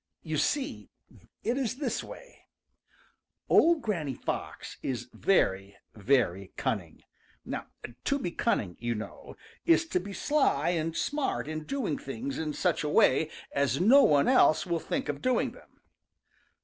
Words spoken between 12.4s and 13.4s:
such a way